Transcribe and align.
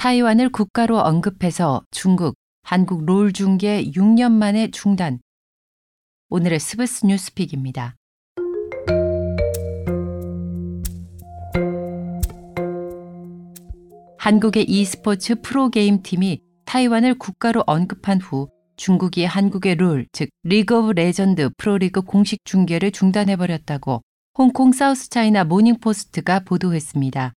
타이완을 0.00 0.48
국가로 0.48 0.98
언급해서 0.98 1.82
중국, 1.90 2.34
한국 2.62 3.04
롤 3.04 3.34
중계 3.34 3.84
6년 3.84 4.32
만에 4.32 4.70
중단. 4.70 5.20
오늘의 6.30 6.58
스브스 6.58 7.04
뉴스픽입니다. 7.04 7.96
한국의 14.16 14.64
e스포츠 14.70 15.42
프로게임 15.42 16.02
팀이 16.02 16.40
타이완을 16.64 17.18
국가로 17.18 17.64
언급한 17.66 18.22
후 18.22 18.48
중국이 18.76 19.26
한국의 19.26 19.74
롤, 19.74 20.06
즉 20.12 20.30
리그 20.44 20.78
오브 20.78 20.92
레전드 20.92 21.50
프로리그 21.58 22.00
공식 22.00 22.46
중계를 22.46 22.90
중단해버렸다고 22.90 24.00
홍콩 24.38 24.72
사우스차이나 24.72 25.44
모닝포스트가 25.44 26.40
보도했습니다. 26.46 27.34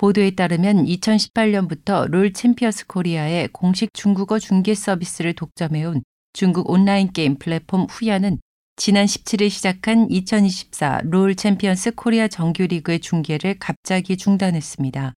보도에 0.00 0.30
따르면 0.30 0.86
2018년부터 0.86 2.08
롤 2.10 2.32
챔피언스 2.32 2.86
코리아의 2.86 3.48
공식 3.48 3.92
중국어 3.92 4.38
중계 4.38 4.74
서비스를 4.74 5.34
독점해온 5.34 6.02
중국 6.32 6.70
온라인 6.70 7.12
게임 7.12 7.36
플랫폼 7.36 7.82
후야는 7.82 8.38
지난 8.76 9.04
17일 9.04 9.50
시작한 9.50 10.10
2024 10.10 11.02
롤 11.04 11.34
챔피언스 11.34 11.96
코리아 11.96 12.28
정규리그의 12.28 13.00
중계를 13.00 13.58
갑자기 13.58 14.16
중단했습니다. 14.16 15.12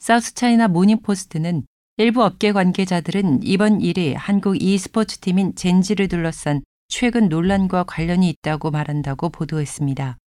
사우스 0.00 0.34
차이나 0.34 0.66
모닝포스트는 0.66 1.62
일부 1.98 2.24
업계 2.24 2.50
관계자들은 2.50 3.44
이번 3.44 3.82
일이 3.82 4.14
한국 4.14 4.60
e스포츠 4.60 5.18
팀인 5.18 5.54
젠지를 5.54 6.08
둘러싼 6.08 6.64
최근 6.88 7.28
논란과 7.28 7.84
관련이 7.84 8.30
있다고 8.30 8.72
말한다고 8.72 9.28
보도했습니다. 9.28 10.18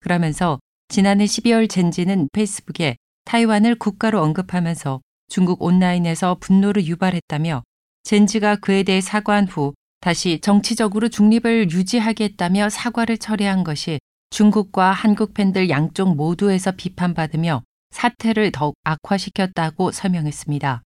그러면서 0.00 0.58
지난해 0.88 1.26
12월 1.26 1.68
젠지는 1.68 2.28
페이스북에 2.32 2.96
타이완을 3.26 3.74
국가로 3.74 4.22
언급하면서 4.22 5.02
중국 5.28 5.62
온라인에서 5.62 6.38
분노를 6.40 6.86
유발했다며 6.86 7.62
젠지가 8.04 8.56
그에 8.56 8.84
대해 8.84 9.02
사과한 9.02 9.46
후 9.46 9.74
다시 10.00 10.40
정치적으로 10.40 11.10
중립을 11.10 11.70
유지하겠다며 11.70 12.70
사과를 12.70 13.18
철회한 13.18 13.64
것이 13.64 13.98
중국과 14.30 14.92
한국 14.92 15.34
팬들 15.34 15.68
양쪽 15.68 16.16
모두에서 16.16 16.72
비판받으며 16.72 17.62
사태를 17.90 18.50
더욱 18.52 18.74
악화시켰다고 18.84 19.92
설명했습니다. 19.92 20.82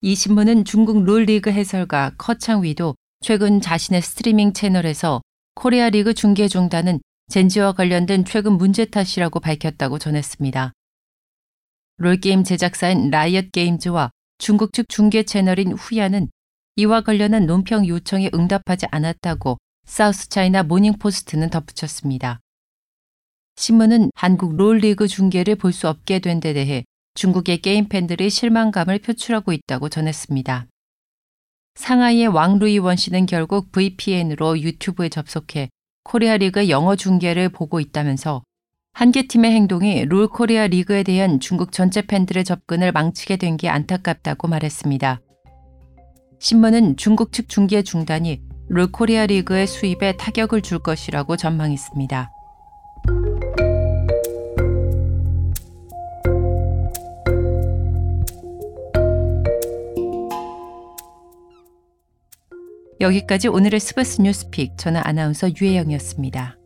이 0.00 0.14
신문은 0.14 0.64
중국 0.64 1.04
롤리그 1.04 1.50
해설가 1.50 2.12
커창위도 2.16 2.94
최근 3.20 3.60
자신의 3.60 4.00
스트리밍 4.00 4.54
채널에서 4.54 5.20
코리아 5.54 5.90
리그 5.90 6.14
중계 6.14 6.48
중단은 6.48 7.00
젠지와 7.30 7.72
관련된 7.72 8.24
최근 8.24 8.54
문제 8.54 8.84
탓이라고 8.84 9.38
밝혔다고 9.38 10.00
전했습니다. 10.00 10.72
롤게임 11.98 12.42
제작사인 12.42 13.08
라이엇 13.10 13.52
게임즈와 13.52 14.10
중국 14.38 14.72
측 14.72 14.88
중계 14.88 15.22
채널인 15.22 15.72
후야는 15.72 16.28
이와 16.74 17.02
관련한 17.02 17.46
논평 17.46 17.86
요청에 17.86 18.30
응답하지 18.34 18.86
않았다고 18.90 19.58
사우스 19.86 20.28
차이나 20.28 20.64
모닝포스트는 20.64 21.50
덧붙였습니다. 21.50 22.40
신문은 23.54 24.10
한국 24.16 24.56
롤리그 24.56 25.06
중계를 25.06 25.54
볼 25.54 25.72
수 25.72 25.88
없게 25.88 26.18
된 26.18 26.40
데 26.40 26.52
대해 26.52 26.84
중국의 27.14 27.58
게임 27.58 27.88
팬들이 27.88 28.28
실망감을 28.28 28.98
표출하고 28.98 29.52
있다고 29.52 29.88
전했습니다. 29.88 30.66
상하이의 31.76 32.26
왕루이 32.26 32.78
원 32.78 32.96
씨는 32.96 33.26
결국 33.26 33.70
VPN으로 33.70 34.60
유튜브에 34.60 35.08
접속해 35.08 35.68
코리아 36.04 36.36
리그 36.36 36.68
영어 36.68 36.96
중계를 36.96 37.48
보고 37.50 37.80
있다면서 37.80 38.42
한 38.92 39.12
개 39.12 39.26
팀의 39.26 39.52
행동이 39.52 40.04
롤 40.06 40.28
코리아 40.28 40.66
리그에 40.66 41.02
대한 41.04 41.38
중국 41.40 41.72
전체 41.72 42.02
팬들의 42.02 42.44
접근을 42.44 42.92
망치게 42.92 43.36
된 43.36 43.56
게 43.56 43.68
안타깝다고 43.68 44.48
말했습니다. 44.48 45.20
신문은 46.40 46.96
중국 46.96 47.32
측 47.32 47.48
중계 47.48 47.82
중단이 47.82 48.40
롤 48.68 48.90
코리아 48.90 49.26
리그의 49.26 49.66
수입에 49.66 50.16
타격을 50.16 50.62
줄 50.62 50.78
것이라고 50.80 51.36
전망했습니다. 51.36 52.30
여기까지 63.00 63.48
오늘의 63.48 63.80
스브스 63.80 64.20
뉴스픽 64.20 64.76
저는 64.76 65.00
아나운서 65.04 65.48
유혜영이었습니다. 65.48 66.59